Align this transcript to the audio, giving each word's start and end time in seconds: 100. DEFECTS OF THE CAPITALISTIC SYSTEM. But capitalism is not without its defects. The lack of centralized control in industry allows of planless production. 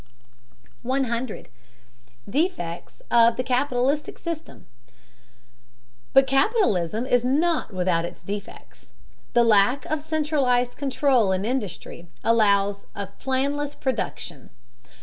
100. 0.81 1.47
DEFECTS 2.27 3.03
OF 3.11 3.37
THE 3.37 3.43
CAPITALISTIC 3.43 4.17
SYSTEM. 4.17 4.65
But 6.13 6.25
capitalism 6.25 7.05
is 7.05 7.23
not 7.23 7.71
without 7.71 8.03
its 8.03 8.23
defects. 8.23 8.87
The 9.33 9.43
lack 9.43 9.85
of 9.85 10.01
centralized 10.01 10.75
control 10.75 11.31
in 11.31 11.45
industry 11.45 12.07
allows 12.23 12.87
of 12.95 13.19
planless 13.19 13.75
production. 13.75 14.49